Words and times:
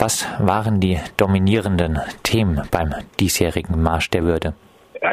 Was 0.00 0.24
waren 0.38 0.80
die 0.80 0.98
dominierenden 1.18 2.00
Themen 2.22 2.62
beim 2.70 2.94
diesjährigen 3.18 3.82
Marsch 3.82 4.08
der 4.08 4.24
Würde? 4.24 4.54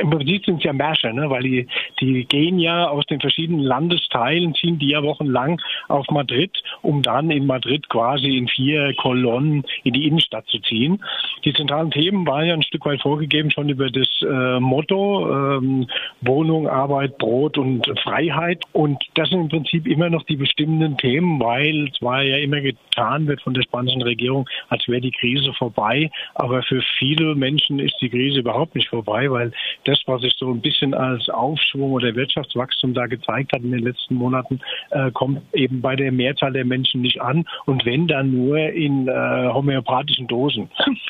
Im 0.02 0.10
Prinzip 0.10 0.46
sind 0.46 0.58
es 0.58 0.64
ja 0.64 0.74
Märsche, 0.74 1.14
ne? 1.14 1.30
weil 1.30 1.44
die, 1.44 1.68
die 2.00 2.26
gehen 2.26 2.60
ja 2.60 2.88
aus 2.88 3.06
den 3.06 3.20
verschiedenen 3.20 3.62
Landesteilen, 3.62 4.54
ziehen 4.56 4.80
die 4.80 4.90
ja 4.90 5.04
wochenlang 5.04 5.62
auf 5.88 6.08
Madrid, 6.10 6.52
um 6.82 7.02
dann 7.02 7.32
in 7.32 7.46
Madrid 7.46 7.88
quasi 7.90 8.38
in 8.38 8.48
vier 8.48 8.94
Kolonnen 8.96 9.64
in 9.84 9.94
die 9.94 10.08
Innenstadt 10.08 10.48
zu 10.48 10.60
ziehen. 10.60 11.04
Die 11.46 11.54
zentralen 11.54 11.92
Themen 11.92 12.26
waren 12.28 12.46
ja 12.46 12.54
ein 12.54 12.64
Stück 12.64 12.86
weit 12.86 13.02
vorgegeben 13.02 13.52
schon 13.52 13.70
über 13.70 13.90
das 13.90 14.08
äh, 14.22 14.60
Motto 14.60 15.58
ähm, 15.58 15.88
Wohnung, 16.22 16.68
Arbeit, 16.68 17.18
Brot 17.18 17.58
und 17.58 17.88
Freiheit. 18.04 18.64
Und 18.74 19.04
das 19.16 19.30
sind 19.30 19.42
im 19.42 19.50
Prinzip 19.50 19.88
immer 19.88 20.10
noch 20.10 20.24
die 20.24 20.36
bestimmenden 20.36 20.98
Themen, 20.98 21.40
weil 21.40 21.90
zwar 21.98 22.24
ja 22.24 22.38
immer 22.38 22.62
getan 22.62 23.28
wird 23.28 23.42
von 23.42 23.54
der 23.54 23.64
spanischen 23.64 24.02
Regierung, 24.02 24.48
als 24.70 24.88
wäre 24.88 25.02
die 25.02 25.12
Krise 25.12 25.54
vorbei. 25.54 26.12
Aber 26.36 26.64
für 26.64 26.82
viele 26.98 27.36
Menschen 27.36 27.80
ist 27.80 27.96
die 28.02 28.10
Krise 28.10 28.40
überhaupt 28.40 28.76
nicht 28.76 28.90
vorbei, 28.90 29.30
weil 29.32 29.52
das, 29.86 30.00
was 30.06 30.22
sich 30.22 30.34
so 30.38 30.52
ein 30.52 30.62
bisschen 30.62 30.94
als 30.94 31.30
Aufschwung 31.30 31.92
oder 31.92 32.16
Wirtschaftswachstum 32.16 32.94
da 32.94 33.08
gezeigt 33.08 33.54
hat 33.54 33.62
in 33.62 33.72
den 33.72 33.84
letzten 33.84 34.16
Monaten, 34.16 34.60
äh, 34.92 35.12
kommt 35.12 35.42
eben 35.54 35.82
bei 35.82 35.96
der 35.96 36.12
Mehrzahl 36.12 36.54
der 36.54 36.66
Menschen 36.66 37.02
nicht 37.02 37.22
an. 37.22 37.46
Und 37.66 37.86
wenn 37.86 38.08
dann 38.08 38.32
nur 38.32 38.58
in 38.58 39.08
äh, 39.08 39.12
homöopathischen 39.54 40.28
Dosen. 40.28 40.70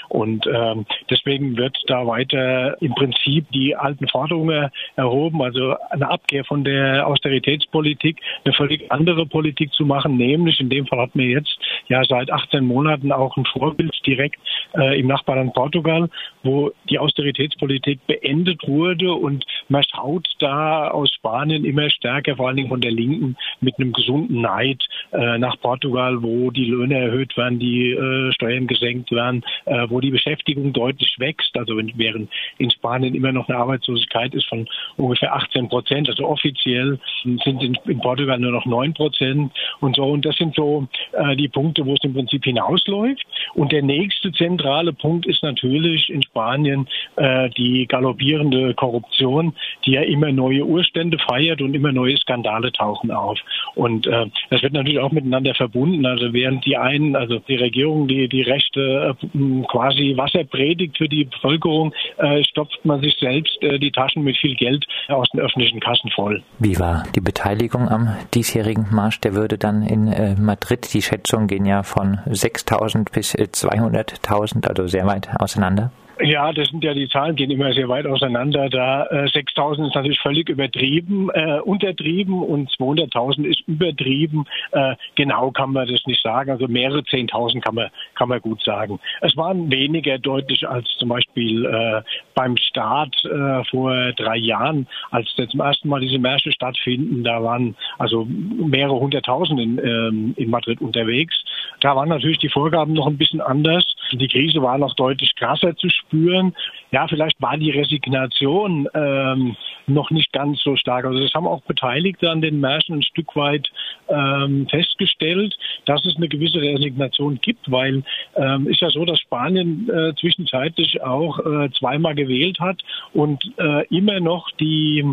Und 0.09 0.47
ähm, 0.47 0.85
deswegen 1.09 1.57
wird 1.57 1.77
da 1.87 2.05
weiter 2.05 2.81
im 2.81 2.93
Prinzip 2.95 3.45
die 3.51 3.75
alten 3.75 4.07
Forderungen 4.07 4.69
erhoben, 4.95 5.41
also 5.41 5.75
eine 5.89 6.09
Abkehr 6.09 6.45
von 6.45 6.63
der 6.63 7.07
Austeritätspolitik, 7.07 8.21
eine 8.45 8.53
völlig 8.53 8.91
andere 8.91 9.25
Politik 9.25 9.73
zu 9.73 9.85
machen, 9.85 10.17
nämlich 10.17 10.59
in 10.59 10.69
dem 10.69 10.85
Fall 10.87 10.99
hat 10.99 11.15
man 11.15 11.25
jetzt 11.25 11.57
ja 11.87 12.03
seit 12.03 12.31
18 12.31 12.63
Monaten 12.65 13.11
auch 13.11 13.35
ein 13.37 13.45
Vorbild 13.45 13.93
direkt 14.05 14.39
äh, 14.75 14.99
im 14.99 15.07
Nachbarland 15.07 15.53
Portugal, 15.53 16.09
wo 16.43 16.71
die 16.89 16.99
Austeritätspolitik 16.99 18.05
beendet 18.07 18.56
wurde 18.65 19.13
und 19.13 19.45
man 19.69 19.83
schaut 19.83 20.27
da 20.39 20.89
aus 20.89 21.11
Spanien 21.13 21.65
immer 21.65 21.89
stärker, 21.89 22.35
vor 22.35 22.47
allen 22.47 22.57
Dingen 22.57 22.69
von 22.69 22.81
der 22.81 22.91
Linken, 22.91 23.35
mit 23.61 23.77
einem 23.77 23.93
gesunden 23.93 24.41
Neid 24.41 24.83
äh, 25.11 25.37
nach 25.37 25.59
Portugal, 25.59 26.21
wo 26.23 26.51
die 26.51 26.65
Löhne 26.65 26.97
erhöht 26.97 27.35
werden, 27.37 27.59
die 27.59 27.91
äh, 27.91 28.31
Steuern 28.33 28.67
gesenkt 28.67 29.11
werden, 29.11 29.43
äh, 29.65 29.87
wo 29.89 29.99
die 29.99 30.11
Beschäftigung 30.11 30.73
deutlich 30.73 31.15
wächst. 31.19 31.57
Also 31.57 31.77
während 31.77 32.29
in 32.57 32.71
Spanien 32.71 33.15
immer 33.15 33.31
noch 33.31 33.47
eine 33.49 33.57
Arbeitslosigkeit 33.57 34.33
ist 34.33 34.47
von 34.47 34.67
ungefähr 34.97 35.33
18 35.35 35.69
Prozent, 35.69 36.09
also 36.09 36.25
offiziell 36.27 36.99
sind 37.23 37.63
in, 37.63 37.77
in 37.85 37.99
Portugal 37.99 38.39
nur 38.39 38.51
noch 38.51 38.65
9 38.65 38.93
Prozent 38.93 39.51
und 39.79 39.95
so. 39.95 40.05
Und 40.05 40.25
das 40.25 40.35
sind 40.37 40.55
so 40.55 40.87
äh, 41.13 41.35
die 41.35 41.47
Punkte, 41.47 41.85
wo 41.85 41.93
es 41.93 42.03
im 42.03 42.13
Prinzip 42.13 42.43
hinausläuft. 42.43 43.25
Und 43.53 43.71
der 43.71 43.81
nächste 43.81 44.31
zentrale 44.31 44.93
Punkt 44.93 45.25
ist 45.25 45.43
natürlich 45.43 46.09
in 46.09 46.23
Spanien 46.23 46.87
äh, 47.17 47.49
die 47.49 47.85
galoppierende 47.87 48.73
Korruption, 48.73 49.53
die 49.85 49.91
ja 49.91 50.01
immer 50.01 50.31
neue 50.31 50.65
Urstände 50.65 51.17
feiert 51.17 51.61
und 51.61 51.73
immer 51.73 51.91
neue 51.91 52.17
Skandale 52.17 52.71
tauchen 52.71 53.11
auf. 53.11 53.39
Und 53.75 54.07
äh, 54.07 54.27
das 54.49 54.61
wird 54.63 54.73
natürlich 54.73 54.99
auch 54.99 55.11
miteinander 55.11 55.53
verbunden. 55.55 56.05
Also 56.05 56.33
während 56.33 56.65
die 56.65 56.77
einen, 56.77 57.15
also 57.15 57.39
die 57.39 57.55
Regierung, 57.55 58.07
die 58.07 58.27
die 58.27 58.43
Rechte 58.43 59.15
äh, 59.21 59.63
quasi 59.67 60.15
Wasser 60.17 60.43
predigt 60.43 60.97
für 60.97 61.09
die 61.09 61.25
Bevölkerung, 61.25 61.93
äh, 62.17 62.43
stopft 62.43 62.83
man 62.85 63.01
sich 63.01 63.15
selbst 63.19 63.61
äh, 63.61 63.79
die 63.79 63.91
Taschen 63.91 64.23
mit 64.23 64.37
viel 64.37 64.55
Geld 64.55 64.85
aus 65.07 65.27
den 65.29 65.41
öffentlichen 65.41 65.79
Kassen 65.79 66.09
voll. 66.11 66.43
Wie 66.59 66.79
war 66.79 67.03
die 67.15 67.21
Beteiligung 67.21 67.89
am 67.89 68.15
diesjährigen 68.33 68.87
Marsch 68.91 69.19
der 69.21 69.33
Würde 69.33 69.57
dann 69.57 69.83
in 69.83 70.07
äh, 70.07 70.35
Madrid? 70.35 70.93
Die 70.93 71.01
Schätzungen 71.01 71.47
gehen 71.47 71.65
ja 71.65 71.83
von 71.83 72.19
6.000 72.27 73.11
bis 73.11 73.35
200.000, 73.35 74.65
äh, 74.65 74.69
also 74.69 74.87
sehr 74.87 75.05
weit 75.05 75.29
auseinander. 75.39 75.91
Ja, 76.19 76.51
das 76.51 76.69
sind 76.69 76.83
ja 76.83 76.93
die 76.93 77.07
Zahlen 77.09 77.35
gehen 77.35 77.51
immer 77.51 77.73
sehr 77.73 77.89
weit 77.89 78.07
auseinander. 78.07 78.69
Da 78.69 79.05
äh, 79.05 79.25
6.000 79.25 79.87
ist 79.87 79.95
natürlich 79.95 80.19
völlig 80.19 80.49
übertrieben, 80.49 81.29
äh, 81.33 81.59
untertrieben 81.59 82.41
und 82.41 82.71
200.000 82.71 83.45
ist 83.45 83.61
übertrieben. 83.67 84.45
Äh, 84.71 84.95
genau 85.15 85.51
kann 85.51 85.73
man 85.73 85.87
das 85.87 86.05
nicht 86.07 86.21
sagen. 86.23 86.49
Also 86.49 86.67
mehrere 86.67 86.99
10.000 86.99 87.61
kann 87.61 87.75
man 87.75 87.89
kann 88.15 88.29
man 88.29 88.41
gut 88.41 88.63
sagen. 88.63 88.99
Es 89.21 89.37
waren 89.37 89.71
weniger 89.71 90.17
deutlich 90.17 90.67
als 90.67 90.87
zum 90.97 91.09
Beispiel 91.09 91.65
äh, 91.65 92.01
beim 92.33 92.57
Start 92.57 93.15
äh, 93.25 93.63
vor 93.65 94.11
drei 94.13 94.37
Jahren, 94.37 94.87
als 95.11 95.27
zum 95.35 95.59
ersten 95.59 95.87
Mal 95.87 96.01
diese 96.01 96.17
Märsche 96.17 96.51
stattfinden. 96.51 97.23
Da 97.23 97.43
waren 97.43 97.75
also 97.99 98.25
mehrere 98.25 98.99
hunderttausend 98.99 99.59
in, 99.59 99.77
ähm, 99.77 100.33
in 100.35 100.49
Madrid 100.49 100.81
unterwegs. 100.81 101.35
Da 101.81 101.95
waren 101.95 102.09
natürlich 102.09 102.39
die 102.39 102.49
Vorgaben 102.49 102.93
noch 102.93 103.07
ein 103.07 103.17
bisschen 103.17 103.41
anders. 103.41 103.85
Die 104.11 104.27
Krise 104.27 104.61
war 104.61 104.77
noch 104.77 104.95
deutlich 104.95 105.35
krasser 105.35 105.75
zu 105.75 105.89
spüren. 105.89 106.55
Ja, 106.91 107.07
vielleicht 107.07 107.41
war 107.41 107.57
die 107.57 107.71
Resignation 107.71 108.87
ähm, 108.93 109.55
noch 109.87 110.11
nicht 110.11 110.31
ganz 110.33 110.61
so 110.61 110.75
stark. 110.75 111.05
Also 111.05 111.19
das 111.19 111.33
haben 111.33 111.47
auch 111.47 111.61
Beteiligte 111.61 112.29
an 112.29 112.41
den 112.41 112.59
Märschen 112.59 112.95
ein 112.95 113.03
Stück 113.03 113.35
weit 113.35 113.69
ähm, 114.09 114.67
festgestellt, 114.69 115.57
dass 115.85 116.05
es 116.05 116.15
eine 116.17 116.27
gewisse 116.27 116.59
Resignation 116.59 117.39
gibt, 117.41 117.69
weil 117.71 118.03
ähm, 118.35 118.67
ist 118.67 118.81
ja 118.81 118.89
so, 118.89 119.05
dass 119.05 119.19
Spanien 119.19 119.89
äh, 119.89 120.13
zwischenzeitlich 120.15 121.01
auch 121.01 121.39
äh, 121.39 121.69
zweimal 121.77 122.15
gewählt 122.15 122.59
hat 122.59 122.81
und 123.13 123.43
äh, 123.57 123.85
immer 123.87 124.19
noch 124.19 124.51
die 124.51 125.05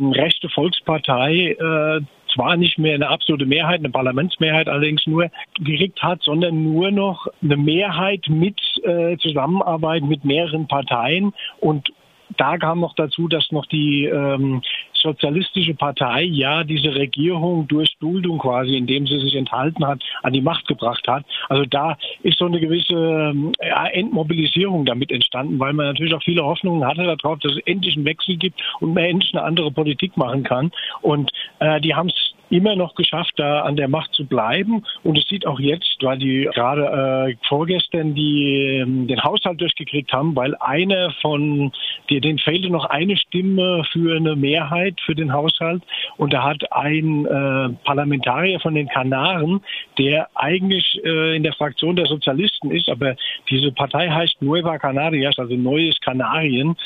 rechte 0.00 0.48
Volkspartei 0.48 1.56
äh, 1.58 2.00
zwar 2.38 2.56
nicht 2.56 2.78
mehr 2.78 2.94
eine 2.94 3.08
absolute 3.08 3.46
Mehrheit, 3.46 3.80
eine 3.80 3.90
Parlamentsmehrheit 3.90 4.68
allerdings 4.68 5.06
nur. 5.06 5.28
Gekriegt 5.58 6.00
hat, 6.02 6.22
sondern 6.22 6.62
nur 6.62 6.90
noch 6.90 7.26
eine 7.42 7.56
Mehrheit 7.56 8.26
mit 8.28 8.60
äh, 8.84 9.16
Zusammenarbeit 9.18 10.04
mit 10.04 10.24
mehreren 10.24 10.68
Parteien. 10.68 11.32
Und 11.60 11.88
da 12.36 12.56
kam 12.56 12.80
noch 12.80 12.94
dazu, 12.94 13.26
dass 13.26 13.50
noch 13.50 13.66
die 13.66 14.04
ähm, 14.04 14.62
sozialistische 15.00 15.74
Partei 15.74 16.22
ja 16.22 16.64
diese 16.64 16.94
Regierung 16.94 17.66
durch 17.68 17.96
Duldung 18.00 18.38
quasi, 18.38 18.76
indem 18.76 19.06
sie 19.06 19.18
sich 19.18 19.34
enthalten 19.34 19.86
hat, 19.86 20.02
an 20.22 20.32
die 20.32 20.40
Macht 20.40 20.66
gebracht 20.66 21.06
hat. 21.08 21.24
Also 21.48 21.64
da 21.64 21.96
ist 22.22 22.38
so 22.38 22.46
eine 22.46 22.60
gewisse 22.60 22.94
ähm, 22.94 23.52
Entmobilisierung 23.92 24.84
damit 24.84 25.10
entstanden, 25.10 25.58
weil 25.58 25.72
man 25.72 25.86
natürlich 25.86 26.14
auch 26.14 26.22
viele 26.22 26.44
Hoffnungen 26.44 26.86
hatte 26.86 27.04
darauf, 27.04 27.38
dass 27.40 27.52
es 27.52 27.62
endlich 27.66 27.96
einen 27.96 28.04
Wechsel 28.04 28.36
gibt 28.36 28.60
und 28.80 28.94
man 28.94 29.04
endlich 29.04 29.34
eine 29.34 29.44
andere 29.44 29.70
Politik 29.70 30.16
machen 30.16 30.42
kann. 30.42 30.70
Und 31.02 31.30
äh, 31.60 31.80
die 31.80 31.94
haben 31.94 32.08
es 32.08 32.34
immer 32.50 32.76
noch 32.76 32.94
geschafft, 32.94 33.34
da 33.36 33.62
an 33.62 33.76
der 33.76 33.88
Macht 33.88 34.14
zu 34.14 34.26
bleiben. 34.26 34.84
Und 35.02 35.18
es 35.18 35.26
sieht 35.28 35.46
auch 35.46 35.60
jetzt, 35.60 35.96
weil 36.00 36.18
die 36.18 36.48
gerade 36.54 37.30
äh, 37.30 37.36
vorgestern 37.48 38.14
die, 38.14 38.78
ähm, 38.80 39.06
den 39.06 39.22
Haushalt 39.22 39.60
durchgekriegt 39.60 40.12
haben, 40.12 40.34
weil 40.36 40.54
einer 40.56 41.12
von, 41.20 41.72
die, 42.08 42.20
denen 42.20 42.38
fehlte 42.38 42.70
noch 42.70 42.84
eine 42.86 43.16
Stimme 43.16 43.84
für 43.92 44.16
eine 44.16 44.36
Mehrheit 44.36 45.00
für 45.04 45.14
den 45.14 45.32
Haushalt. 45.32 45.82
Und 46.16 46.32
da 46.32 46.44
hat 46.44 46.72
ein 46.72 47.26
äh, 47.26 47.68
Parlamentarier 47.84 48.60
von 48.60 48.74
den 48.74 48.88
Kanaren, 48.88 49.60
der 49.98 50.28
eigentlich 50.34 51.00
äh, 51.04 51.36
in 51.36 51.42
der 51.42 51.52
Fraktion 51.52 51.96
der 51.96 52.06
Sozialisten 52.06 52.70
ist, 52.70 52.88
aber 52.88 53.16
diese 53.50 53.72
Partei 53.72 54.08
heißt 54.08 54.40
Nueva 54.40 54.78
Canarias, 54.78 55.38
also 55.38 55.54
Neues 55.54 55.98
Kanarien, 56.00 56.76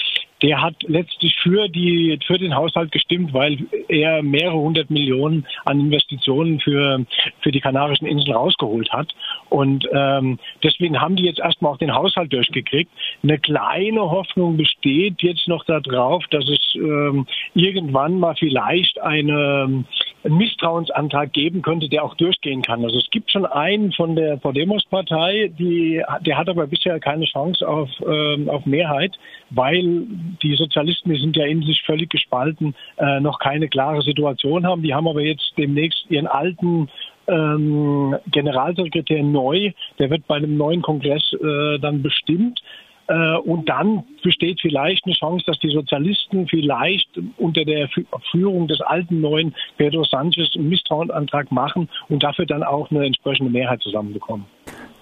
der 0.43 0.61
hat 0.61 0.75
letztlich 0.83 1.37
für 1.37 1.69
die 1.69 2.19
für 2.27 2.39
den 2.39 2.55
Haushalt 2.55 2.93
gestimmt, 2.93 3.33
weil 3.33 3.59
er 3.89 4.23
mehrere 4.23 4.59
hundert 4.59 4.91
Millionen 4.91 5.47
an 5.65 5.81
Investitionen 5.81 6.61
für 6.61 7.05
für 7.41 7.53
die 7.53 7.61
Kanarischen 7.61 8.07
Inseln 8.07 8.37
rausgeholt 8.37 8.93
hat. 8.93 9.15
Und 9.49 9.89
ähm, 9.93 10.39
deswegen 10.63 11.01
haben 11.01 11.17
die 11.17 11.25
jetzt 11.25 11.39
erstmal 11.39 11.73
auch 11.73 11.79
den 11.79 11.95
Haushalt 11.95 12.33
durchgekriegt. 12.33 12.91
Eine 13.23 13.39
kleine 13.39 14.01
Hoffnung 14.01 14.57
besteht 14.57 15.23
jetzt 15.23 15.47
noch 15.49 15.65
darauf, 15.65 16.25
dass 16.29 16.49
es 16.49 16.75
ähm, 16.75 17.27
irgendwann 17.55 18.19
mal 18.19 18.35
vielleicht 18.37 19.01
eine 19.01 19.85
einen 20.25 20.39
Misstrauensantrag 20.39 21.33
geben 21.33 21.63
könnte, 21.63 21.89
der 21.89 22.05
auch 22.05 22.15
durchgehen 22.15 22.63
kann. 22.63 22.85
Also 22.85 22.99
es 22.99 23.11
gibt 23.11 23.31
schon 23.31 23.47
einen 23.47 23.93
von 23.93 24.15
der 24.17 24.37
Podemos-Partei, 24.37 25.51
die, 25.59 26.03
der 26.25 26.39
hat 26.39 26.49
aber 26.49 26.67
bisher 26.67 27.01
keine 27.01 27.25
Chance 27.25 27.67
auf, 27.67 27.89
ähm, 28.07 28.49
auf 28.49 28.65
Mehrheit, 28.67 29.19
weil 29.51 30.07
die 30.43 30.55
Sozialisten, 30.55 31.11
die 31.11 31.21
sind 31.21 31.37
ja 31.37 31.47
in 31.47 31.63
sich 31.63 31.83
völlig 31.83 32.11
gespalten, 32.11 32.75
äh, 32.97 33.21
noch 33.21 33.39
keine 33.39 33.69
klare 33.69 34.03
Situation 34.03 34.67
haben. 34.67 34.83
Die 34.83 34.95
haben 34.95 35.09
aber 35.09 35.23
jetzt 35.23 35.53
demnächst 35.57 36.05
ihren 36.11 36.27
alten 36.27 36.89
ähm, 37.29 38.17
Generalsekretär 38.31 39.23
neu, 39.23 39.73
der 39.99 40.11
wird 40.11 40.27
bei 40.27 40.37
einem 40.37 40.57
neuen 40.57 40.83
Kongress 40.83 41.33
äh, 41.33 41.79
dann 41.79 42.03
bestimmt. 42.03 42.61
Äh, 43.09 43.37
und 43.37 43.69
dann 43.69 44.05
besteht 44.23 44.61
vielleicht 44.61 45.05
eine 45.05 45.15
Chance, 45.15 45.45
dass 45.47 45.59
die 45.59 45.71
Sozialisten 45.71 46.47
vielleicht 46.49 47.09
unter 47.37 47.65
der 47.65 47.89
Führung 48.31 48.69
des 48.69 48.81
alten 48.81 49.21
neuen 49.21 49.55
Pedro 49.77 50.05
Sanchez 50.05 50.55
einen 50.55 50.69
Misstrauensantrag 50.69 51.51
machen 51.51 51.89
und 52.09 52.23
dafür 52.23 52.47
dann 52.47 52.63
auch 52.63 52.91
eine 52.91 53.05
entsprechende 53.05 53.51
Mehrheit 53.51 53.83
zusammenbekommen. 53.83 54.47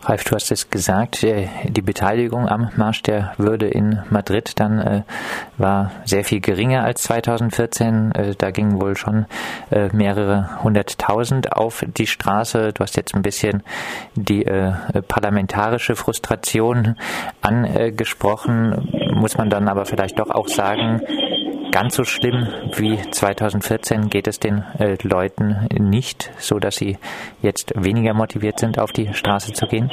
Ralf, 0.03 0.25
du 0.25 0.35
hast 0.35 0.51
es 0.51 0.71
gesagt, 0.71 1.23
äh, 1.25 1.49
die 1.69 1.83
Beteiligung 1.83 2.49
am 2.49 2.71
Marsch 2.77 3.03
der 3.03 3.35
Würde 3.37 3.69
in 3.69 4.01
Madrid 4.09 4.59
dann 4.59 4.79
äh, 4.79 5.03
war 5.59 5.91
sehr 6.07 6.25
viel 6.25 6.41
geringer 6.41 6.85
als 6.85 7.03
2014. 7.03 8.13
Äh, 8.13 8.35
da 8.37 8.51
gingen 8.51 8.81
wohl 8.81 8.97
schon 8.97 9.27
mehrere 9.93 10.63
hunderttausend 10.63 11.53
auf 11.53 11.85
die 11.87 12.07
Straße. 12.07 12.73
Du 12.73 12.83
hast 12.83 12.97
jetzt 12.97 13.15
ein 13.15 13.23
bisschen 13.23 13.63
die 14.15 14.45
parlamentarische 15.07 15.95
Frustration 15.97 16.97
angesprochen. 17.41 18.89
Muss 19.15 19.37
man 19.37 19.49
dann 19.51 19.69
aber 19.69 19.87
vielleicht 19.87 20.19
doch 20.19 20.31
auch 20.31 20.49
sagen, 20.49 21.03
ganz 21.71 21.97
so 21.97 22.05
schlimm 22.05 22.49
wie 22.77 22.97
2014 22.97 24.09
geht 24.11 24.27
es 24.27 24.39
den 24.41 24.65
äh, 24.79 24.97
Leuten 25.03 25.69
nicht, 25.79 26.31
so 26.39 26.59
dass 26.59 26.77
sie 26.77 26.99
jetzt 27.43 27.73
weniger 27.77 28.15
motiviert 28.15 28.59
sind, 28.59 28.79
auf 28.79 28.93
die 28.93 29.13
Straße 29.13 29.53
zu 29.53 29.67
gehen? 29.67 29.91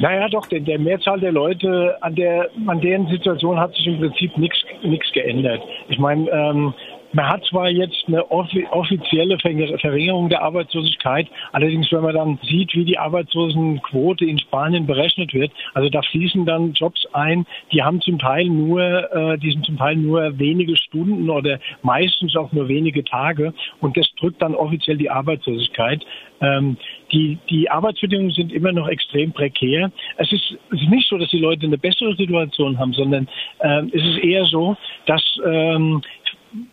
Naja, 0.00 0.28
doch, 0.28 0.46
denn 0.46 0.64
der 0.64 0.78
Mehrzahl 0.78 1.18
der 1.18 1.32
Leute, 1.32 1.96
an 2.00 2.14
der, 2.14 2.48
an 2.66 2.80
deren 2.80 3.08
Situation 3.08 3.58
hat 3.58 3.74
sich 3.74 3.86
im 3.88 3.98
Prinzip 3.98 4.36
nichts 4.36 5.12
geändert. 5.12 5.60
Ich 5.88 5.98
meine, 5.98 6.30
ähm, 6.30 6.72
man 7.12 7.28
hat 7.28 7.44
zwar 7.44 7.70
jetzt 7.70 8.04
eine 8.06 8.30
offizielle 8.30 9.38
Verringerung 9.38 10.28
der 10.28 10.42
Arbeitslosigkeit, 10.42 11.28
allerdings 11.52 11.90
wenn 11.90 12.02
man 12.02 12.14
dann 12.14 12.38
sieht, 12.42 12.74
wie 12.74 12.84
die 12.84 12.98
Arbeitslosenquote 12.98 14.24
in 14.24 14.38
Spanien 14.38 14.86
berechnet 14.86 15.32
wird, 15.32 15.50
also 15.74 15.88
da 15.88 16.02
fließen 16.02 16.44
dann 16.44 16.72
Jobs 16.72 17.06
ein, 17.12 17.46
die 17.72 17.82
haben 17.82 18.00
zum 18.00 18.18
Teil 18.18 18.46
nur, 18.46 18.82
äh, 19.12 19.38
die 19.38 19.52
sind 19.52 19.64
zum 19.64 19.78
Teil 19.78 19.96
nur 19.96 20.38
wenige 20.38 20.76
Stunden 20.76 21.30
oder 21.30 21.58
meistens 21.82 22.36
auch 22.36 22.52
nur 22.52 22.68
wenige 22.68 23.04
Tage 23.04 23.54
und 23.80 23.96
das 23.96 24.08
drückt 24.18 24.42
dann 24.42 24.54
offiziell 24.54 24.96
die 24.96 25.10
Arbeitslosigkeit. 25.10 26.04
Ähm, 26.40 26.76
die, 27.12 27.38
die 27.48 27.70
Arbeitsbedingungen 27.70 28.30
sind 28.30 28.52
immer 28.52 28.72
noch 28.72 28.86
extrem 28.88 29.32
prekär. 29.32 29.90
Es 30.18 30.30
ist, 30.30 30.56
es 30.70 30.82
ist 30.82 30.90
nicht 30.90 31.08
so, 31.08 31.18
dass 31.18 31.30
die 31.30 31.40
Leute 31.40 31.66
eine 31.66 31.78
bessere 31.78 32.14
Situation 32.14 32.78
haben, 32.78 32.92
sondern 32.92 33.28
ähm, 33.60 33.90
es 33.92 34.04
ist 34.04 34.18
eher 34.18 34.44
so, 34.44 34.76
dass 35.06 35.22
ähm, 35.46 36.02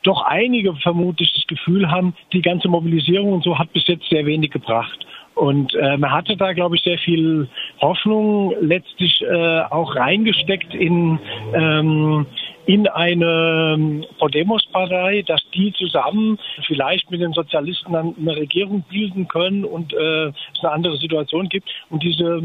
doch 0.03 0.21
einige 0.23 0.73
vermutlich 0.75 1.31
das 1.33 1.47
Gefühl 1.47 1.89
haben, 1.89 2.15
die 2.33 2.41
ganze 2.41 2.67
Mobilisierung 2.67 3.33
und 3.33 3.43
so 3.43 3.57
hat 3.57 3.71
bis 3.73 3.87
jetzt 3.87 4.09
sehr 4.09 4.25
wenig 4.25 4.51
gebracht. 4.51 5.05
Und 5.35 5.75
äh, 5.75 5.97
man 5.97 6.11
hatte 6.11 6.37
da, 6.37 6.53
glaube 6.53 6.77
ich, 6.77 6.83
sehr 6.83 6.97
viel 6.97 7.49
Hoffnung 7.81 8.55
letztlich 8.61 9.21
äh, 9.21 9.59
auch 9.69 9.93
reingesteckt 9.95 10.73
in, 10.73 11.19
ähm, 11.53 12.25
in 12.65 12.87
eine 12.87 14.01
Podemos-Partei, 14.17 15.23
dass 15.27 15.41
die 15.53 15.73
zusammen 15.73 16.39
vielleicht 16.65 17.11
mit 17.11 17.19
den 17.19 17.33
Sozialisten 17.33 17.91
dann 17.91 18.15
eine 18.17 18.37
Regierung 18.37 18.85
bilden 18.89 19.27
können 19.27 19.65
und 19.65 19.93
äh, 19.93 20.27
es 20.27 20.59
eine 20.61 20.71
andere 20.71 20.95
Situation 20.97 21.49
gibt. 21.49 21.69
Und 21.89 22.01
diese, 22.01 22.41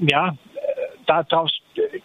ja, 0.00 0.34
daraus 1.06 1.52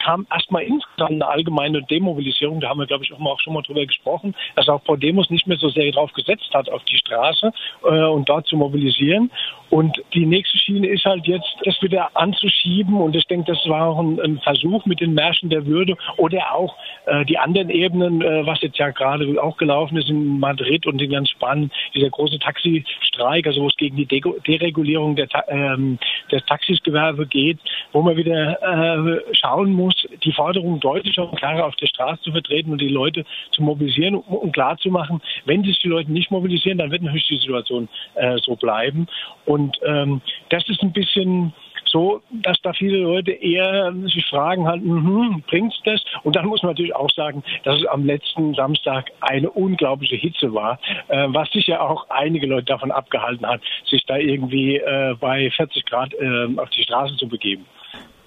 kam 0.03 0.25
erstmal 0.31 0.63
insgesamt 0.63 1.11
eine 1.11 1.27
allgemeine 1.27 1.83
Demobilisierung. 1.83 2.59
Da 2.59 2.69
haben 2.69 2.79
wir, 2.79 2.87
glaube 2.87 3.03
ich, 3.03 3.13
auch, 3.13 3.39
schon 3.39 3.53
mal 3.53 3.61
drüber 3.61 3.85
gesprochen, 3.85 4.35
dass 4.55 4.69
auch 4.69 4.83
Podemos 4.83 5.29
nicht 5.29 5.47
mehr 5.47 5.57
so 5.57 5.69
sehr 5.69 5.91
darauf 5.91 6.11
gesetzt 6.13 6.49
hat, 6.53 6.69
auf 6.69 6.83
die 6.85 6.97
Straße 6.97 7.51
äh, 7.83 8.03
und 8.05 8.27
dort 8.27 8.47
zu 8.47 8.57
mobilisieren. 8.57 9.31
Und 9.69 10.01
die 10.13 10.25
nächste 10.25 10.57
Schiene 10.57 10.87
ist 10.87 11.05
halt 11.05 11.27
jetzt, 11.27 11.47
das 11.63 11.81
wieder 11.81 12.09
anzuschieben. 12.15 12.95
Und 12.95 13.15
ich 13.15 13.25
denke, 13.25 13.51
das 13.51 13.67
war 13.67 13.87
auch 13.87 13.99
ein, 13.99 14.19
ein 14.19 14.39
Versuch 14.39 14.85
mit 14.85 14.99
den 14.99 15.13
Märschen 15.13 15.49
der 15.49 15.65
Würde 15.65 15.95
oder 16.17 16.53
auch 16.53 16.75
äh, 17.05 17.23
die 17.25 17.37
anderen 17.37 17.69
Ebenen, 17.69 18.21
äh, 18.21 18.45
was 18.45 18.61
jetzt 18.61 18.77
ja 18.77 18.89
gerade 18.89 19.41
auch 19.41 19.57
gelaufen 19.57 19.97
ist 19.97 20.09
in 20.09 20.39
Madrid 20.39 20.85
und 20.87 21.01
in 21.01 21.11
ganz 21.11 21.29
Spanien, 21.29 21.71
dieser 21.93 22.09
große 22.09 22.39
Taxistreik, 22.39 23.45
also 23.45 23.61
wo 23.61 23.67
es 23.67 23.75
gegen 23.77 23.97
die 23.97 24.05
De 24.05 24.21
Deregulierung 24.47 25.15
der, 25.15 25.27
ähm, 25.47 25.99
des 26.31 26.43
Taxisgewerbe 26.45 27.25
geht, 27.27 27.59
wo 27.91 28.01
man 28.01 28.17
wieder 28.17 28.57
äh, 28.61 29.21
schauen 29.33 29.73
muss, 29.73 30.07
die 30.23 30.31
Forderung 30.31 30.79
deutlicher 30.79 31.29
und 31.29 31.37
klarer 31.37 31.65
auf 31.65 31.75
der 31.75 31.87
Straße 31.87 32.21
zu 32.23 32.31
vertreten 32.31 32.71
und 32.71 32.81
die 32.81 32.89
Leute 32.89 33.25
zu 33.51 33.61
mobilisieren 33.61 34.15
und 34.15 34.51
klar 34.51 34.77
zu 34.77 34.89
machen, 34.89 35.21
wenn 35.45 35.63
sich 35.63 35.77
die 35.79 35.87
Leute 35.87 36.11
nicht 36.11 36.31
mobilisieren, 36.31 36.77
dann 36.77 36.91
wird 36.91 37.03
natürlich 37.03 37.27
die 37.27 37.37
Situation 37.37 37.87
äh, 38.15 38.37
so 38.37 38.55
bleiben. 38.55 39.07
Und 39.45 39.58
ähm, 39.85 40.21
das 40.49 40.67
ist 40.69 40.81
ein 40.81 40.93
bisschen 40.93 41.53
so, 41.85 42.21
dass 42.43 42.57
da 42.61 42.73
viele 42.73 42.97
Leute 42.99 43.31
eher 43.31 43.93
sich 44.05 44.25
fragen 44.27 44.67
halt, 44.67 44.83
mhm, 44.83 45.43
bringt's 45.47 45.79
das? 45.85 46.01
Und 46.23 46.35
dann 46.35 46.45
muss 46.45 46.61
man 46.61 46.71
natürlich 46.71 46.95
auch 46.95 47.09
sagen, 47.11 47.43
dass 47.63 47.79
es 47.79 47.85
am 47.87 48.05
letzten 48.05 48.53
Samstag 48.53 49.05
eine 49.21 49.49
unglaubliche 49.49 50.15
Hitze 50.15 50.53
war, 50.53 50.79
äh, 51.07 51.27
was 51.29 51.49
sicher 51.51 51.81
auch 51.81 52.05
einige 52.09 52.47
Leute 52.47 52.65
davon 52.65 52.91
abgehalten 52.91 53.45
hat, 53.45 53.61
sich 53.89 54.05
da 54.05 54.17
irgendwie 54.17 54.77
äh, 54.77 55.15
bei 55.19 55.49
40 55.49 55.85
Grad 55.85 56.13
äh, 56.13 56.47
auf 56.57 56.69
die 56.69 56.83
Straße 56.83 57.15
zu 57.17 57.27
begeben 57.27 57.65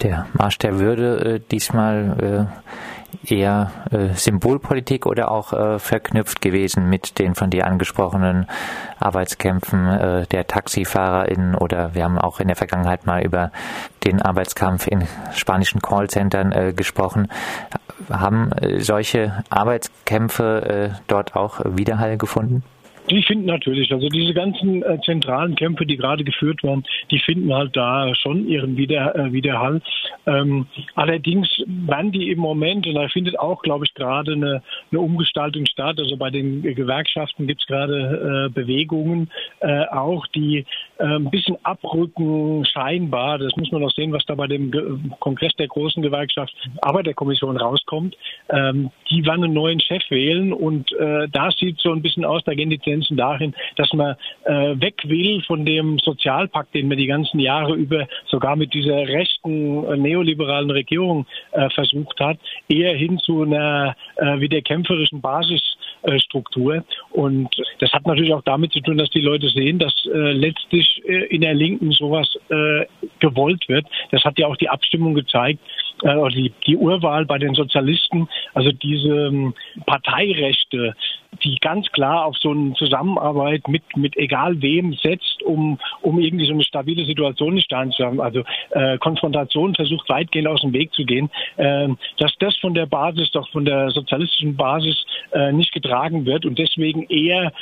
der 0.03 0.27
Marsch 0.37 0.59
der 0.59 0.79
Würde 0.79 1.37
äh, 1.37 1.41
diesmal 1.51 2.49
äh, 2.51 3.02
eher 3.25 3.71
äh, 3.91 4.15
Symbolpolitik 4.15 5.07
oder 5.07 5.31
auch 5.31 5.53
äh, 5.53 5.79
verknüpft 5.79 6.41
gewesen 6.41 6.89
mit 6.89 7.19
den 7.19 7.35
von 7.35 7.51
dir 7.51 7.67
angesprochenen 7.67 8.47
Arbeitskämpfen 8.99 9.87
äh, 9.87 10.27
der 10.27 10.47
TaxifahrerInnen 10.47 11.55
oder 11.55 11.95
wir 11.95 12.05
haben 12.05 12.19
auch 12.19 12.41
in 12.41 12.49
der 12.49 12.57
Vergangenheit 12.57 13.07
mal 13.07 13.23
über 13.23 13.53
den 14.05 14.21
Arbeitskampf 14.23 14.87
in 14.87 15.07
spanischen 15.35 15.81
Callcentern 15.81 16.53
äh, 16.53 16.73
gesprochen. 16.73 17.29
Haben 18.11 18.51
solche 18.79 19.45
Arbeitskämpfe 19.49 20.93
dort 21.07 21.37
auch 21.37 21.61
Widerhall 21.65 22.19
gefunden? 22.19 22.65
Die 23.11 23.23
finden 23.23 23.47
natürlich, 23.47 23.93
also 23.93 24.09
diese 24.09 24.33
ganzen 24.33 24.83
äh, 24.83 24.99
zentralen 25.05 25.57
Kämpfe, 25.57 25.85
die 25.85 25.97
gerade 25.97 26.23
geführt 26.23 26.63
werden, 26.63 26.85
die 27.11 27.19
finden 27.19 27.53
halt 27.53 27.77
da 27.77 28.15
schon 28.15 28.47
ihren 28.47 28.77
Wider, 28.77 29.15
äh, 29.17 29.33
Widerhall. 29.33 29.83
Ähm, 30.27 30.67
allerdings 30.95 31.49
werden 31.67 32.13
die 32.13 32.31
im 32.31 32.39
Moment, 32.39 32.87
und 32.87 32.95
da 32.95 33.09
findet 33.09 33.39
auch, 33.39 33.63
glaube 33.63 33.85
ich, 33.87 33.95
gerade 33.95 34.33
eine, 34.33 34.63
eine 34.91 35.01
Umgestaltung 35.01 35.67
statt. 35.67 35.99
Also 35.99 36.17
bei 36.17 36.31
den 36.31 36.63
Gewerkschaften 36.63 37.47
gibt 37.47 37.63
es 37.63 37.67
gerade 37.67 38.47
äh, 38.47 38.51
Bewegungen, 38.51 39.31
äh, 39.61 39.85
auch 39.87 40.27
die 40.29 40.65
äh, 40.99 41.05
ein 41.05 41.31
bisschen 41.31 41.57
abrücken, 41.65 42.65
scheinbar. 42.65 43.39
Das 43.39 43.57
muss 43.57 43.73
man 43.73 43.83
noch 43.83 43.93
sehen, 43.93 44.13
was 44.13 44.25
da 44.27 44.37
bei 44.37 44.47
dem 44.47 44.71
Ge 44.71 44.83
Kongress 45.19 45.53
der 45.57 45.67
großen 45.67 46.03
Gewerkschaft 46.03 46.55
Arbeiterkommission 46.81 47.57
rauskommt. 47.57 48.17
Ähm, 48.49 48.91
die 49.11 49.25
werden 49.25 49.45
einen 49.45 49.55
neuen 49.55 49.81
Chef 49.81 50.03
wählen 50.11 50.53
und 50.53 50.93
äh, 50.93 51.29
da 51.31 51.51
sieht 51.51 51.79
so 51.81 51.93
ein 51.93 52.03
bisschen 52.03 52.25
aus, 52.25 52.43
da 52.45 52.55
gehen 52.55 52.71
die 52.71 52.79
Tendenzen 52.93 53.17
dahin, 53.17 53.55
dass 53.77 53.93
man 53.93 54.17
äh, 54.45 54.81
weg 54.81 54.97
will 55.05 55.43
von 55.47 55.65
dem 55.65 55.99
Sozialpakt, 55.99 56.75
den 56.75 56.89
man 56.89 56.99
die 56.99 57.07
ganzen 57.07 57.41
Jahre 57.41 57.75
über 57.75 58.07
sogar 58.27 58.57
mit 58.57 58.75
dieser 58.75 59.09
rechten 59.09 59.85
äh, 59.85 59.97
neoliberalen 59.97 60.71
Regierung 60.71 61.27
äh, 61.53 61.69
versucht 61.71 62.21
hat, 62.21 62.39
eher 62.69 62.95
hin 62.95 63.19
zu 63.19 63.43
einer 63.43 63.97
äh, 64.17 64.41
wieder 64.41 64.61
kämpferischen 64.61 65.21
Basisstruktur. 65.21 66.85
Und 67.11 67.49
das 67.81 67.93
hat 67.93 68.07
natürlich 68.07 68.35
auch 68.35 68.43
damit 68.43 68.73
zu 68.73 68.81
tun, 68.81 68.99
dass 68.99 69.11
die 69.11 69.21
Leute 69.21 69.49
sehen, 69.49 69.79
dass 69.79 69.95
äh, 70.07 70.33
letztlich 70.33 71.03
äh, 71.07 71.27
in 71.27 71.41
der 71.41 71.55
Linken 71.55 71.93
sowas 71.93 72.29
äh, 72.51 72.87
gewollt 73.21 73.69
wird. 73.69 73.87
Das 74.11 74.25
hat 74.25 74.39
ja 74.39 74.47
auch 74.47 74.57
die 74.57 74.69
Abstimmung 74.69 75.15
gezeigt, 75.15 75.61
äh, 76.03 76.29
die, 76.31 76.53
die 76.67 76.77
Urwahl 76.77 77.25
bei 77.27 77.39
den 77.39 77.55
Sozialisten, 77.55 78.29
also 78.55 78.73
diese 78.73 79.27
ähm, 79.29 79.55
Parteirechte, 79.87 80.95
die 81.43 81.57
ganz 81.61 81.91
klar 81.93 82.27
auf 82.27 82.37
so 82.39 82.51
eine 82.51 82.75
Zusammenarbeit 82.75 83.67
mit, 83.69 83.83
mit 83.97 84.17
egal 84.17 84.61
wem 84.61 84.95
setzt, 84.95 85.43
um, 85.43 85.79
um 86.03 86.21
irgendwie 86.21 86.47
so 86.47 86.53
eine 86.53 86.65
stabile 86.65 87.05
Situation 87.05 87.55
nicht 87.55 87.73
da 87.73 87.89
zu 87.91 88.05
haben. 88.05 88.21
Also 88.21 88.45
äh, 88.71 88.99
Konfrontation 88.99 89.75
versucht 89.75 90.09
weitgehend 90.09 90.49
aus 90.49 90.61
dem 90.61 90.73
Weg 90.73 90.93
zu 90.93 91.05
gehen, 91.05 91.31
äh, 91.57 91.89
dass 92.19 92.33
das 92.39 92.57
von 92.59 92.75
der 92.75 92.87
Basis, 92.87 93.31
doch 93.31 93.49
von 93.51 93.65
der 93.65 93.91
sozialistischen 93.91 94.57
Basis 94.57 95.05
äh, 95.33 95.53
nicht 95.53 95.73
getragen 95.73 96.27
wird 96.27 96.45
und 96.45 96.59
deswegen 96.59 97.07
eher 97.09 97.53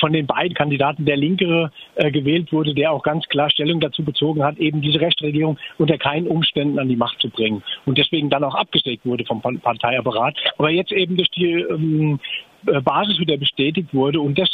von 0.00 0.12
den 0.12 0.26
beiden 0.26 0.54
Kandidaten 0.54 1.04
der 1.04 1.16
Linkere 1.16 1.70
äh, 1.94 2.10
gewählt 2.10 2.52
wurde, 2.52 2.74
der 2.74 2.92
auch 2.92 3.02
ganz 3.02 3.26
klar 3.28 3.50
Stellung 3.50 3.80
dazu 3.80 4.02
bezogen 4.02 4.42
hat, 4.42 4.58
eben 4.58 4.80
diese 4.80 5.00
Rechtsregierung 5.00 5.58
unter 5.78 5.98
keinen 5.98 6.26
Umständen 6.26 6.78
an 6.78 6.88
die 6.88 6.96
Macht 6.96 7.20
zu 7.20 7.28
bringen 7.30 7.62
und 7.86 7.98
deswegen 7.98 8.30
dann 8.30 8.44
auch 8.44 8.54
abgesägt 8.54 9.06
wurde 9.06 9.24
vom 9.24 9.40
Parteiapparat, 9.40 10.36
aber 10.58 10.70
jetzt 10.70 10.92
eben 10.92 11.16
durch 11.16 11.30
die 11.30 11.52
ähm, 11.52 12.18
äh, 12.66 12.80
Basis 12.80 13.18
wieder 13.18 13.36
bestätigt 13.36 13.92
wurde. 13.94 14.20
Und 14.20 14.38
das 14.38 14.48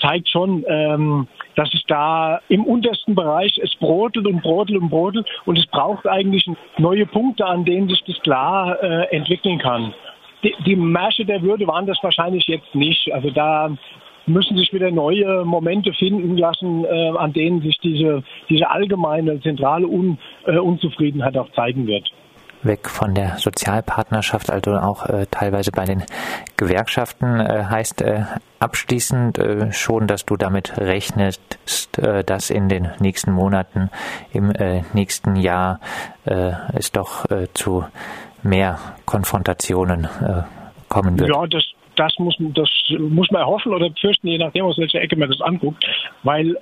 zeigt 0.00 0.28
schon, 0.28 0.64
ähm, 0.68 1.28
dass 1.54 1.72
es 1.74 1.82
da 1.86 2.40
im 2.48 2.64
untersten 2.64 3.14
Bereich, 3.14 3.58
es 3.62 3.74
brodelt 3.76 4.26
und 4.26 4.42
brodelt 4.42 4.80
und 4.80 4.90
brodelt 4.90 5.26
und 5.44 5.58
es 5.58 5.66
braucht 5.66 6.06
eigentlich 6.06 6.44
neue 6.78 7.06
Punkte, 7.06 7.46
an 7.46 7.64
denen 7.64 7.88
sich 7.88 8.02
das 8.04 8.18
klar 8.20 8.82
äh, 8.82 9.14
entwickeln 9.14 9.58
kann. 9.58 9.94
Die, 10.42 10.54
die 10.66 10.76
Märsche 10.76 11.24
der 11.24 11.42
Würde 11.42 11.66
waren 11.68 11.86
das 11.86 11.98
wahrscheinlich 12.02 12.46
jetzt 12.48 12.74
nicht. 12.74 13.12
Also 13.12 13.30
da 13.30 13.70
müssen 14.26 14.56
sich 14.56 14.72
wieder 14.72 14.90
neue 14.90 15.44
Momente 15.44 15.92
finden 15.92 16.36
lassen, 16.36 16.84
äh, 16.84 17.10
an 17.18 17.32
denen 17.32 17.60
sich 17.60 17.78
diese, 17.78 18.22
diese 18.48 18.70
allgemeine 18.70 19.40
zentrale 19.40 19.86
Un, 19.86 20.18
äh, 20.46 20.58
Unzufriedenheit 20.58 21.36
auch 21.36 21.50
zeigen 21.52 21.86
wird. 21.86 22.10
weg 22.62 22.88
von 22.88 23.14
der 23.14 23.38
Sozialpartnerschaft, 23.38 24.50
also 24.50 24.72
auch 24.76 25.06
äh, 25.06 25.26
teilweise 25.30 25.72
bei 25.72 25.84
den 25.84 26.04
Gewerkschaften. 26.56 27.40
Äh, 27.40 27.64
heißt 27.64 28.02
äh, 28.02 28.24
abschließend 28.60 29.38
äh, 29.38 29.72
schon, 29.72 30.06
dass 30.06 30.24
du 30.24 30.36
damit 30.36 30.78
rechnest, 30.78 31.40
dass 32.26 32.50
in 32.50 32.68
den 32.68 32.90
nächsten 33.00 33.32
Monaten, 33.32 33.90
im 34.32 34.52
nächsten 34.94 35.36
Jahr 35.36 35.80
es 36.24 36.92
doch 36.92 37.26
zu 37.54 37.84
mehr 38.42 38.78
Konfrontationen 39.04 40.08
kommen 40.88 41.18
wird. 41.18 41.28
Ja, 41.28 41.46
das, 41.46 41.64
das 42.02 42.18
muss, 42.18 42.34
das 42.38 42.68
muss 42.98 43.30
man 43.30 43.46
hoffen 43.46 43.72
oder 43.72 43.88
fürchten, 44.00 44.26
je 44.26 44.38
nachdem, 44.38 44.64
aus 44.64 44.76
welcher 44.76 45.00
Ecke 45.00 45.16
man 45.16 45.30
das 45.30 45.40
anguckt. 45.40 45.84
Weil 46.24 46.56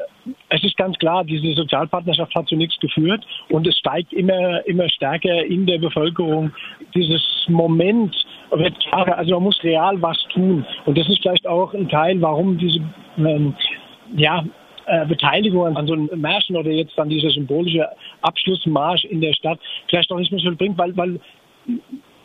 es 0.50 0.62
ist 0.62 0.76
ganz 0.76 0.98
klar, 0.98 1.24
diese 1.24 1.54
Sozialpartnerschaft 1.54 2.34
hat 2.34 2.46
zu 2.46 2.56
nichts 2.56 2.78
geführt 2.78 3.24
und 3.48 3.66
es 3.66 3.78
steigt 3.78 4.12
immer, 4.12 4.66
immer 4.66 4.88
stärker 4.90 5.44
in 5.46 5.64
der 5.64 5.78
Bevölkerung 5.78 6.52
dieses 6.94 7.22
Moment, 7.48 8.14
wird 8.50 8.78
klarer, 8.80 9.16
also 9.16 9.34
man 9.34 9.44
muss 9.44 9.62
real 9.64 10.00
was 10.02 10.18
tun. 10.34 10.66
Und 10.84 10.98
das 10.98 11.08
ist 11.08 11.22
vielleicht 11.22 11.46
auch 11.46 11.72
ein 11.72 11.88
Teil, 11.88 12.20
warum 12.20 12.58
diese, 12.58 12.80
ähm, 13.16 13.54
ja, 14.16 14.44
äh, 14.86 15.06
Beteiligung 15.06 15.74
an 15.74 15.86
so 15.86 15.94
einem 15.94 16.10
Märschen 16.16 16.56
oder 16.56 16.70
jetzt 16.70 16.98
dann 16.98 17.08
dieser 17.08 17.30
symbolische 17.30 17.88
Abschlussmarsch 18.22 19.04
in 19.04 19.20
der 19.22 19.32
Stadt 19.32 19.58
vielleicht 19.88 20.12
auch 20.12 20.18
nicht 20.18 20.32
mehr 20.32 20.40
so 20.40 20.54
bringt, 20.54 20.76
weil, 20.76 20.94
weil 20.96 21.20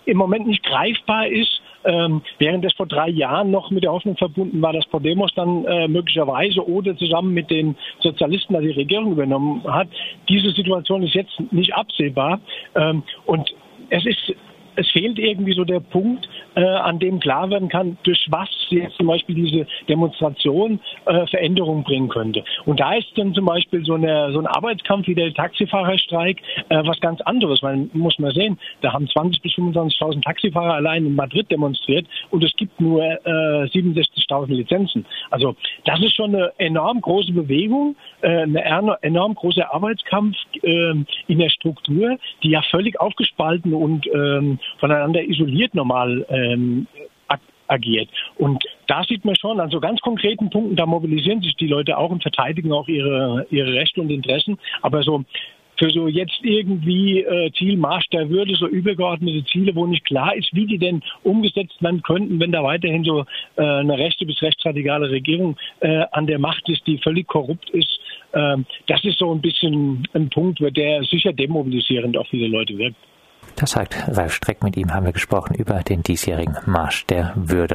im 0.06 0.18
Moment 0.18 0.48
nicht 0.48 0.64
greifbar 0.64 1.28
ist, 1.28 1.62
ähm, 1.86 2.22
während 2.40 2.66
es 2.66 2.74
vor 2.74 2.88
drei 2.88 3.10
Jahren 3.10 3.52
noch 3.52 3.72
mit 3.72 3.84
der 3.84 3.92
Hoffnung 3.92 4.18
verbunden 4.18 4.62
war, 4.62 4.74
dass 4.74 4.86
Podemos 4.88 5.34
dann 5.36 5.66
äh, 5.66 5.88
möglicherweise 5.88 6.68
oder 6.68 6.96
zusammen 6.98 7.34
mit 7.34 7.50
den 7.50 7.76
Sozialisten 8.00 8.60
die 8.62 8.72
Regierung 8.72 9.12
übernommen 9.12 9.64
hat. 9.66 9.88
Diese 10.30 10.52
Situation 10.52 11.04
ist 11.04 11.14
jetzt 11.14 11.40
nicht 11.52 11.74
absehbar. 11.74 12.40
Ähm, 12.76 13.04
und 13.26 13.54
es 13.90 14.06
ist 14.06 14.36
es 14.76 14.90
fehlt 14.92 15.20
irgendwie 15.20 15.54
so 15.54 15.64
der 15.64 15.80
Punkt, 15.80 16.28
äh, 16.56 16.64
an 16.64 17.00
dem 17.00 17.20
klar 17.20 17.50
werden 17.50 17.70
kann, 17.70 17.98
durch 18.04 18.26
was 18.30 18.50
jetzt 18.70 18.98
zum 18.98 19.08
Beispiel 19.08 19.36
diese 19.36 19.68
Demonstration 19.88 20.80
äh, 21.06 21.26
Veränderungen 21.28 21.84
bringen 21.84 22.10
könnte. 22.10 22.44
Und 22.66 22.80
da 22.80 22.94
ist 22.96 23.08
dann 23.16 23.34
zum 23.34 23.46
Beispiel 23.46 23.84
so, 23.86 23.94
eine, 23.94 24.32
so 24.32 24.40
ein 24.40 24.48
Arbeitskampf 24.48 25.08
wie 25.08 25.16
der 25.16 25.34
Taxifahrerstreik 25.34 26.42
äh, 26.70 26.82
was 26.86 27.00
ganz 27.00 27.22
anderes. 27.22 27.62
Man 27.62 27.90
muss 27.94 28.18
mal 28.20 28.34
sehen, 28.34 28.58
da 28.82 28.94
haben 28.94 29.06
20.000 29.06 29.42
bis 29.42 29.54
25.000 29.54 30.24
Taxifahrer 30.24 30.74
allein 30.74 31.06
in 31.06 31.16
Madrid 31.16 31.50
demonstriert 31.52 32.06
und 32.32 32.44
es 32.44 32.56
gibt 32.56 32.80
nur 32.80 33.04
äh, 33.04 33.66
67.000 33.66 34.48
Lizenzen. 34.48 35.06
Also 35.32 35.56
das 35.86 36.02
ist 36.02 36.16
schon 36.16 36.36
eine 36.36 36.52
enorm 36.58 37.02
große 37.02 37.32
Bewegung, 37.32 37.96
äh, 38.22 38.44
eine 38.44 38.98
enorm 39.02 39.36
großer 39.36 39.74
Arbeitskampf 39.74 40.36
äh, 40.62 40.94
in 41.28 41.40
der 41.40 41.50
Struktur, 41.50 42.18
die 42.44 42.50
ja 42.50 42.62
völlig 42.62 43.00
aufgespalten 43.00 43.74
und 43.74 44.08
ähm, 44.08 44.60
voneinander 44.80 45.24
isoliert 45.24 45.74
normal 45.74 46.26
ähm, 46.30 46.88
agiert. 47.68 48.10
Und 48.38 48.64
da 48.88 49.04
sieht 49.04 49.26
man 49.26 49.36
schon 49.36 49.60
an 49.60 49.70
so 49.70 49.80
ganz 49.80 50.00
konkreten 50.02 50.50
Punkten, 50.50 50.76
da 50.76 50.86
mobilisieren 50.86 51.42
sich 51.42 51.56
die 51.56 51.68
Leute 51.68 51.98
auch 51.98 52.10
und 52.10 52.22
verteidigen 52.22 52.72
auch 52.72 52.88
ihre, 52.88 53.46
ihre 53.50 53.74
Rechte 53.74 54.02
und 54.02 54.10
Interessen. 54.10 54.58
Aber 54.82 55.04
so 55.04 55.24
für 55.78 55.90
so 55.90 56.08
jetzt 56.08 56.40
irgendwie 56.42 57.20
äh, 57.20 57.52
Zielmarsch 57.52 58.08
der 58.08 58.30
Würde, 58.30 58.56
so 58.56 58.68
übergeordnete 58.68 59.46
Ziele, 59.46 59.76
wo 59.76 59.86
nicht 59.86 60.06
klar 60.06 60.34
ist, 60.34 60.54
wie 60.54 60.66
die 60.66 60.78
denn 60.78 61.02
umgesetzt 61.24 61.82
werden 61.82 62.02
könnten, 62.02 62.40
wenn 62.40 62.54
da 62.54 62.64
weiterhin 62.64 63.04
so 63.04 63.26
äh, 63.58 63.62
eine 63.62 63.98
rechte 63.98 64.26
bis 64.26 64.42
rechtsradikale 64.42 65.10
Regierung 65.10 65.58
äh, 65.82 66.06
an 66.12 66.28
der 66.28 66.40
Macht 66.40 66.70
ist, 66.70 66.88
die 66.88 66.98
völlig 67.00 67.28
korrupt 67.28 67.70
ist. 67.72 68.00
Äh, 68.32 68.58
das 68.88 69.04
ist 69.04 69.20
so 69.20 69.34
ein 69.34 69.42
bisschen 69.42 70.08
ein 70.14 70.30
Punkt, 70.30 70.62
der 70.62 71.04
sicher 71.04 71.34
demobilisierend 71.34 72.16
auf 72.16 72.28
viele 72.30 72.48
Leute 72.48 72.78
wirkt. 72.78 72.96
Das 73.56 73.72
sagt 73.72 73.96
Ralf 74.10 74.34
Streck. 74.34 74.64
Mit 74.64 74.76
ihm 74.76 74.94
haben 74.94 75.06
wir 75.06 75.14
gesprochen 75.14 75.56
über 75.56 75.82
den 75.82 76.04
diesjährigen 76.04 76.58
Marsch 76.66 77.06
der 77.08 77.34
Würde. 77.36 77.74